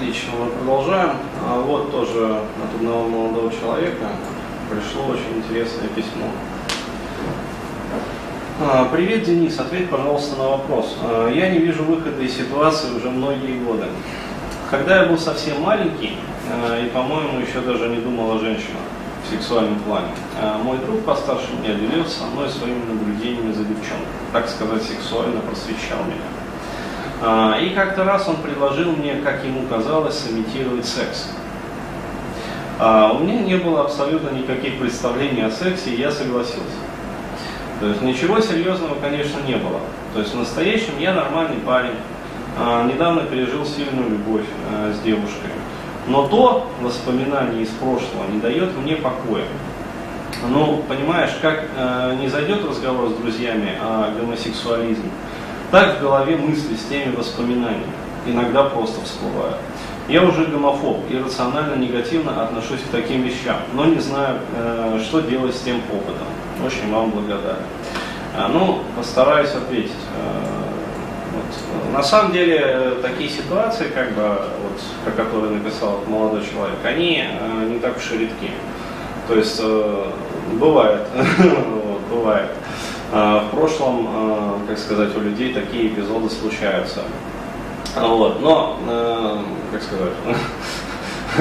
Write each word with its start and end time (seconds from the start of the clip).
Отлично, 0.00 0.30
мы 0.42 0.50
продолжаем. 0.52 1.10
А 1.46 1.60
вот 1.60 1.92
тоже 1.92 2.24
от 2.24 2.74
одного 2.74 3.06
молодого 3.06 3.52
человека 3.52 4.06
пришло 4.70 5.08
очень 5.12 5.36
интересное 5.36 5.88
письмо. 5.88 6.24
А, 8.62 8.88
Привет, 8.90 9.24
Денис. 9.24 9.60
Ответь, 9.60 9.90
пожалуйста, 9.90 10.36
на 10.36 10.48
вопрос. 10.48 10.96
А, 11.02 11.28
Я 11.28 11.50
не 11.50 11.58
вижу 11.58 11.84
выхода 11.84 12.22
из 12.22 12.34
ситуации 12.34 12.94
уже 12.96 13.10
многие 13.10 13.58
годы. 13.58 13.88
Когда 14.70 15.02
я 15.02 15.06
был 15.06 15.18
совсем 15.18 15.60
маленький, 15.60 16.16
а, 16.50 16.82
и, 16.82 16.88
по-моему, 16.88 17.38
еще 17.38 17.60
даже 17.60 17.90
не 17.90 17.98
думал 17.98 18.36
о 18.36 18.38
женщинах 18.38 18.80
в 19.26 19.30
сексуальном 19.30 19.78
плане, 19.80 20.08
мой 20.64 20.78
друг 20.78 21.04
постарше 21.04 21.48
меня 21.62 21.74
делился 21.74 22.20
со 22.20 22.24
мной 22.24 22.48
своими 22.48 22.82
наблюдениями 22.86 23.52
за 23.52 23.64
девчонкой. 23.64 24.08
Так 24.32 24.48
сказать, 24.48 24.82
сексуально 24.82 25.42
просвещал 25.42 25.98
меня. 26.06 26.24
А, 27.22 27.58
И 27.60 27.70
как-то 27.70 28.04
раз 28.04 28.28
он 28.28 28.36
предложил 28.36 28.92
мне, 28.92 29.16
как 29.16 29.44
ему 29.44 29.66
казалось, 29.68 30.18
сымитировать 30.18 30.86
секс. 30.86 31.30
А, 32.78 33.12
У 33.12 33.22
меня 33.22 33.40
не 33.40 33.56
было 33.56 33.82
абсолютно 33.82 34.30
никаких 34.30 34.78
представлений 34.78 35.42
о 35.42 35.50
сексе, 35.50 35.90
и 35.90 36.00
я 36.00 36.10
согласился. 36.10 36.80
То 37.80 37.86
есть 37.88 38.02
ничего 38.02 38.40
серьезного, 38.40 38.94
конечно, 39.00 39.38
не 39.46 39.56
было. 39.56 39.80
То 40.14 40.20
есть 40.20 40.34
в 40.34 40.38
настоящем 40.38 40.98
я 40.98 41.14
нормальный 41.14 41.58
парень, 41.58 41.96
а, 42.58 42.86
недавно 42.86 43.22
пережил 43.22 43.64
сильную 43.64 44.10
любовь 44.10 44.44
с 44.92 45.00
девушкой. 45.04 45.50
Но 46.06 46.26
то 46.26 46.70
воспоминание 46.80 47.62
из 47.62 47.68
прошлого 47.68 48.26
не 48.30 48.40
дает 48.40 48.76
мне 48.76 48.96
покоя. 48.96 49.44
Ну, 50.48 50.82
понимаешь, 50.88 51.32
как 51.42 51.64
э, 51.76 52.16
не 52.18 52.28
зайдет 52.28 52.64
разговор 52.64 53.10
с 53.10 53.12
друзьями 53.12 53.76
о 53.80 54.10
гомосексуализме, 54.18 55.10
так 55.70 55.98
в 55.98 56.02
голове 56.02 56.36
мысли 56.36 56.74
с 56.74 56.88
теми 56.88 57.14
воспоминаниями 57.14 57.92
иногда 58.26 58.64
просто 58.64 59.04
всплывают. 59.04 59.56
Я 60.08 60.24
уже 60.24 60.46
гомофоб 60.46 61.08
и 61.08 61.16
рационально 61.16 61.76
негативно 61.76 62.42
отношусь 62.42 62.80
к 62.80 62.90
таким 62.90 63.22
вещам, 63.22 63.58
но 63.74 63.84
не 63.84 64.00
знаю, 64.00 64.38
э, 64.56 64.98
что 65.04 65.20
делать 65.20 65.54
с 65.54 65.60
тем 65.60 65.76
опытом. 65.92 66.26
Очень 66.66 66.92
вам 66.92 67.10
благодарен. 67.10 67.62
А, 68.36 68.48
ну, 68.48 68.82
постараюсь 68.96 69.50
ответить. 69.50 69.92
Э, 70.16 70.72
вот. 71.32 71.94
На 71.94 72.02
самом 72.02 72.32
деле, 72.32 72.60
э, 72.60 72.96
такие 73.02 73.30
ситуации, 73.30 73.88
как 73.94 74.12
бы, 74.14 74.22
вот, 74.22 74.82
про 75.04 75.12
которые 75.12 75.52
написал 75.52 76.00
молодой 76.08 76.42
человек, 76.44 76.78
они 76.84 77.24
не 77.68 77.78
так 77.78 77.96
уж 77.96 78.10
и 78.10 78.18
редки. 78.18 78.50
То 79.28 79.36
есть, 79.36 79.62
бывает, 80.54 81.06
бывает. 82.10 82.50
А, 83.12 83.44
В 83.44 83.56
прошлом, 83.56 84.08
э, 84.08 84.50
как 84.68 84.78
сказать, 84.78 85.16
у 85.16 85.20
людей 85.20 85.52
такие 85.52 85.88
эпизоды 85.88 86.30
случаются. 86.30 87.00
А, 87.96 88.06
Вот, 88.06 88.40
но, 88.40 88.78
как 89.72 89.82
сказать, 89.82 90.12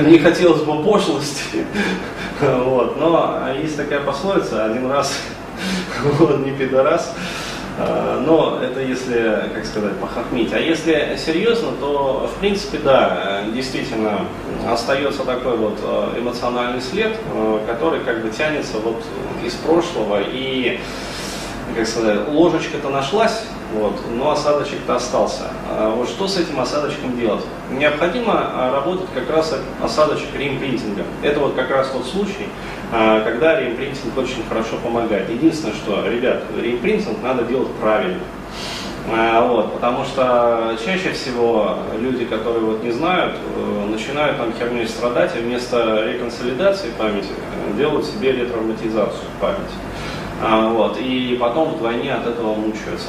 не 0.08 0.18
хотелось 0.18 0.62
бы 0.62 0.84
пошлости, 0.84 1.66
вот, 2.40 3.00
но 3.00 3.48
есть 3.60 3.76
такая 3.76 4.00
пословица, 4.00 4.66
один 4.66 4.88
раз, 4.88 5.12
вот, 6.04 6.38
не 6.46 6.52
пидорас, 6.52 7.12
а, 7.78 8.22
но 8.24 8.60
это 8.62 8.80
если, 8.80 9.50
как 9.52 9.66
сказать, 9.66 9.96
похохмить. 9.96 10.52
А 10.52 10.60
если 10.60 11.18
серьезно, 11.18 11.72
то, 11.80 12.30
в 12.32 12.38
принципе, 12.38 12.78
да, 12.78 13.42
действительно, 13.52 14.26
остается 14.70 15.24
такой 15.24 15.56
вот 15.56 15.80
эмоциональный 16.16 16.80
след, 16.80 17.16
который 17.66 18.00
как 18.04 18.22
бы 18.22 18.30
тянется 18.30 18.78
вот 18.78 19.02
из 19.44 19.54
прошлого 19.54 20.20
и 20.24 20.78
как 21.74 21.86
сказать, 21.86 22.28
ложечка-то 22.28 22.88
нашлась, 22.90 23.42
вот, 23.74 23.94
но 24.14 24.30
осадочек-то 24.30 24.96
остался. 24.96 25.44
А 25.68 25.90
вот 25.90 26.08
что 26.08 26.28
с 26.28 26.38
этим 26.38 26.60
осадочком 26.60 27.18
делать? 27.18 27.44
Необходимо 27.70 28.32
а, 28.34 28.72
работать 28.72 29.08
как 29.14 29.28
раз 29.30 29.54
осадочек 29.82 30.28
реимпринтинга. 30.36 31.02
Это 31.22 31.40
вот 31.40 31.54
как 31.54 31.70
раз 31.70 31.88
тот 31.90 32.06
случай, 32.06 32.48
а, 32.92 33.20
когда 33.22 33.58
реимпринтинг 33.60 34.16
очень 34.16 34.44
хорошо 34.48 34.76
помогает. 34.82 35.28
Единственное, 35.28 35.74
что, 35.74 36.06
ребят, 36.08 36.44
реимпринтинг 36.60 37.22
надо 37.22 37.44
делать 37.44 37.68
правильно. 37.80 38.20
Вот, 39.08 39.74
потому 39.74 40.04
что 40.04 40.76
чаще 40.84 41.12
всего 41.12 41.78
люди, 42.00 42.24
которые 42.24 42.64
вот 42.64 42.82
не 42.82 42.90
знают, 42.90 43.36
э, 43.36 43.86
начинают 43.88 44.36
там 44.36 44.52
херней 44.52 44.88
страдать 44.88 45.36
и 45.36 45.38
вместо 45.38 46.04
реконсолидации 46.06 46.90
памяти 46.98 47.28
э, 47.28 47.76
делают 47.76 48.04
себе 48.04 48.32
ретравматизацию 48.32 49.22
памяти. 49.40 49.74
А, 50.42 50.68
вот, 50.68 50.98
и 50.98 51.36
потом 51.40 51.74
вдвойне 51.74 52.14
от 52.14 52.26
этого 52.26 52.54
мучаются. 52.54 53.08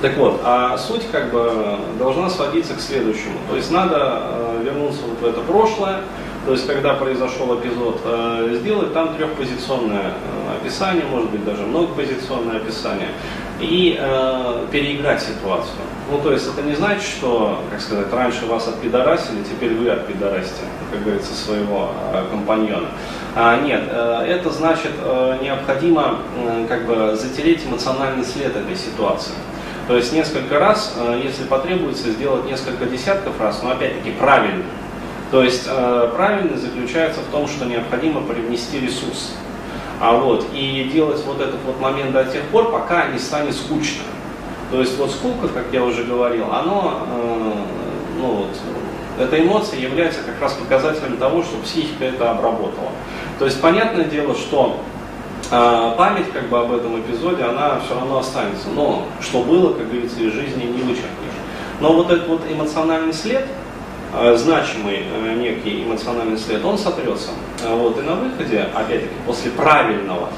Так 0.00 0.16
вот, 0.16 0.40
а 0.44 0.78
суть 0.78 1.10
как 1.10 1.32
бы 1.32 1.76
должна 1.98 2.30
сводиться 2.30 2.74
к 2.74 2.80
следующему. 2.80 3.38
То 3.50 3.56
есть 3.56 3.70
надо 3.72 4.22
э, 4.22 4.62
вернуться 4.64 5.00
вот 5.08 5.20
в 5.20 5.26
это 5.26 5.40
прошлое, 5.40 6.02
то 6.46 6.52
есть 6.52 6.66
когда 6.66 6.94
произошел 6.94 7.58
эпизод, 7.58 8.00
э, 8.04 8.56
сделать 8.60 8.92
там 8.94 9.14
трехпозиционное 9.16 10.12
э, 10.12 10.56
описание, 10.60 11.04
может 11.04 11.30
быть 11.30 11.44
даже 11.44 11.62
многопозиционное 11.62 12.56
описание, 12.56 13.08
и 13.60 13.96
э, 13.98 14.66
переиграть 14.70 15.20
ситуацию. 15.22 15.76
Ну 16.10 16.18
то 16.20 16.32
есть 16.32 16.46
это 16.46 16.62
не 16.62 16.74
значит, 16.74 17.02
что, 17.02 17.58
как 17.70 17.80
сказать, 17.80 18.12
раньше 18.12 18.46
вас 18.46 18.68
отпидорасили, 18.68 19.42
теперь 19.42 19.74
вы 19.74 19.90
отпидорасите, 19.90 20.62
как 20.90 21.02
говорится, 21.02 21.34
своего 21.34 21.90
э, 22.12 22.24
компаньона. 22.30 22.88
А, 23.34 23.60
нет, 23.60 23.82
э, 23.88 24.24
это 24.28 24.50
значит 24.50 24.92
э, 25.00 25.38
необходимо 25.42 26.18
э, 26.36 26.66
как 26.68 26.86
бы 26.86 27.14
затереть 27.16 27.66
эмоциональный 27.66 28.24
след 28.24 28.56
этой 28.56 28.76
ситуации. 28.76 29.34
То 29.86 29.96
есть 29.96 30.12
несколько 30.12 30.58
раз, 30.58 30.94
э, 30.96 31.20
если 31.24 31.44
потребуется, 31.44 32.10
сделать 32.10 32.44
несколько 32.46 32.86
десятков 32.86 33.40
раз, 33.40 33.62
но 33.62 33.72
опять-таки 33.72 34.12
правильно. 34.12 34.64
То 35.30 35.42
есть 35.42 35.64
э, 35.66 36.10
правильность 36.14 36.62
заключается 36.62 37.20
в 37.20 37.30
том, 37.30 37.46
что 37.48 37.66
необходимо 37.66 38.22
привнести 38.22 38.80
ресурс. 38.80 39.32
А 40.00 40.16
вот, 40.16 40.46
и 40.54 40.88
делать 40.92 41.22
вот 41.26 41.40
этот 41.40 41.60
вот 41.66 41.80
момент 41.80 42.12
до 42.12 42.24
тех 42.24 42.42
пор, 42.44 42.70
пока 42.70 43.08
не 43.08 43.18
станет 43.18 43.54
скучно. 43.54 44.04
То 44.70 44.80
есть 44.80 44.96
вот 44.96 45.10
скука, 45.10 45.48
как 45.48 45.66
я 45.72 45.82
уже 45.82 46.04
говорил, 46.04 46.52
оно, 46.52 47.06
э, 47.06 47.52
ну 48.18 48.26
вот, 48.26 48.48
эта 49.18 49.42
эмоция 49.42 49.80
является 49.80 50.20
как 50.22 50.40
раз 50.40 50.54
показателем 50.54 51.16
того, 51.16 51.42
что 51.42 51.56
психика 51.62 52.04
это 52.04 52.30
обработала. 52.30 52.90
То 53.38 53.44
есть 53.44 53.60
понятное 53.60 54.04
дело, 54.04 54.34
что 54.34 54.80
а, 55.50 55.94
память 55.96 56.30
как 56.32 56.48
бы 56.48 56.58
об 56.58 56.72
этом 56.72 57.00
эпизоде, 57.00 57.42
она 57.42 57.80
все 57.84 57.94
равно 57.94 58.18
останется. 58.18 58.68
Но 58.74 59.06
что 59.20 59.42
было, 59.42 59.72
как 59.72 59.88
говорится, 59.88 60.20
из 60.20 60.32
жизни 60.32 60.64
не 60.64 60.82
вычеркнешь. 60.82 61.38
Но 61.80 61.92
вот 61.94 62.10
этот 62.10 62.28
вот 62.28 62.42
эмоциональный 62.48 63.12
след, 63.12 63.46
значимый 64.36 65.04
а, 65.12 65.34
некий 65.34 65.84
эмоциональный 65.84 66.38
след, 66.38 66.64
он 66.64 66.78
сотрется. 66.78 67.30
А, 67.64 67.74
вот, 67.76 67.98
и 67.98 68.02
на 68.02 68.14
выходе, 68.14 68.66
опять-таки, 68.74 69.14
после 69.26 69.50
правильного 69.52 70.28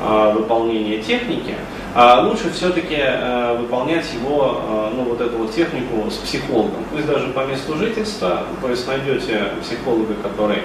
а, 0.00 0.32
выполнения 0.32 0.98
техники, 1.02 1.54
а 1.94 2.22
лучше 2.26 2.50
все-таки 2.50 2.96
э, 2.98 3.54
выполнять 3.58 4.06
его, 4.14 4.62
э, 4.66 4.92
ну 4.96 5.02
вот 5.04 5.20
эту 5.20 5.36
вот 5.36 5.54
технику 5.54 6.10
с 6.10 6.14
психологом. 6.14 6.82
Пусть 6.90 7.06
даже 7.06 7.28
по 7.28 7.44
месту 7.44 7.76
жительства, 7.76 8.44
то 8.62 8.70
есть 8.70 8.88
найдете 8.88 9.48
психолога, 9.60 10.14
который 10.22 10.62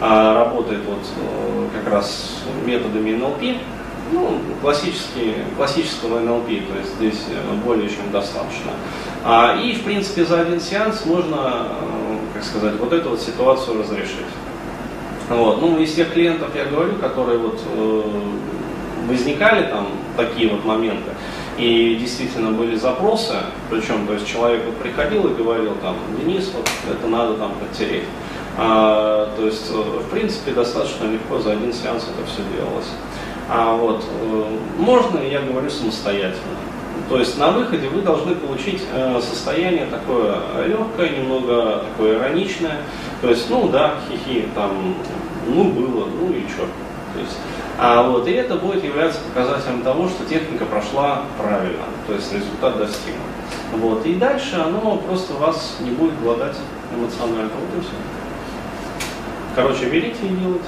а, 0.00 0.34
работает 0.34 0.80
вот 0.86 1.00
э, 1.18 1.68
как 1.74 1.92
раз 1.92 2.38
методами 2.64 3.12
НЛП, 3.12 3.42
ну, 4.12 4.38
классические, 4.62 5.34
классического 5.56 6.20
НЛП, 6.20 6.46
то 6.46 6.78
есть 6.78 6.94
здесь 6.96 7.26
э, 7.28 7.54
более 7.62 7.88
чем 7.90 8.10
достаточно. 8.10 8.72
А, 9.22 9.56
и, 9.62 9.74
в 9.74 9.84
принципе, 9.84 10.24
за 10.24 10.40
один 10.40 10.58
сеанс 10.58 11.04
можно, 11.04 11.66
э, 11.68 11.99
как 12.40 12.48
сказать, 12.48 12.76
вот 12.80 12.92
эту 12.92 13.10
вот 13.10 13.20
ситуацию 13.20 13.80
разрешить. 13.80 14.26
Вот. 15.28 15.60
Ну, 15.60 15.78
из 15.78 15.92
тех 15.94 16.12
клиентов 16.12 16.48
я 16.56 16.64
говорю, 16.64 16.96
которые 16.96 17.38
вот 17.38 17.60
э, 17.66 18.02
возникали 19.06 19.66
там 19.66 19.88
такие 20.16 20.48
вот 20.48 20.64
моменты, 20.64 21.10
и 21.58 21.96
действительно 22.00 22.52
были 22.52 22.76
запросы, 22.76 23.34
причем, 23.68 24.06
то 24.06 24.14
есть 24.14 24.26
человек 24.26 24.62
вот 24.64 24.76
приходил 24.76 25.26
и 25.28 25.34
говорил 25.34 25.74
там, 25.82 25.96
Денис, 26.18 26.50
вот 26.56 26.68
это 26.90 27.06
надо 27.06 27.34
там 27.34 27.52
подтереть. 27.60 28.06
А, 28.56 29.30
то 29.36 29.44
есть, 29.44 29.70
э, 29.70 29.74
в 29.74 30.10
принципе, 30.10 30.52
достаточно 30.52 31.04
легко 31.04 31.40
за 31.40 31.52
один 31.52 31.74
сеанс 31.74 32.04
это 32.04 32.26
все 32.26 32.42
делалось. 32.56 32.88
А 33.50 33.76
вот, 33.76 34.02
э, 34.02 34.44
можно, 34.78 35.18
я 35.18 35.42
говорю, 35.42 35.68
самостоятельно. 35.68 36.56
То 37.08 37.18
есть 37.18 37.38
на 37.38 37.50
выходе 37.50 37.88
вы 37.88 38.02
должны 38.02 38.34
получить 38.34 38.82
э, 38.92 39.20
состояние 39.20 39.86
такое 39.86 40.36
легкое, 40.66 41.08
немного 41.10 41.84
такое 41.90 42.18
ироничное. 42.18 42.78
То 43.20 43.28
есть, 43.28 43.50
ну 43.50 43.68
да, 43.68 43.94
хихи, 44.08 44.48
там, 44.54 44.94
ну 45.46 45.64
было, 45.64 46.06
ну 46.06 46.32
и 46.32 46.46
что. 46.48 46.66
То 47.14 47.20
есть, 47.20 47.36
а 47.78 48.02
вот, 48.02 48.28
и 48.28 48.32
это 48.32 48.56
будет 48.56 48.84
являться 48.84 49.20
показателем 49.28 49.82
того, 49.82 50.08
что 50.08 50.24
техника 50.24 50.66
прошла 50.66 51.22
правильно, 51.38 51.84
то 52.06 52.14
есть 52.14 52.32
результат 52.32 52.78
достигнут. 52.78 53.22
Вот, 53.74 54.04
и 54.04 54.14
дальше 54.14 54.56
оно 54.56 54.96
просто 54.96 55.34
вас 55.34 55.78
не 55.80 55.90
будет 55.90 56.20
гладать 56.20 56.56
эмоционально. 56.94 57.50
Вот 57.54 57.78
и 57.78 57.80
все. 57.80 57.92
Короче, 59.54 59.86
берите 59.86 60.26
и 60.26 60.28
делайте. 60.28 60.64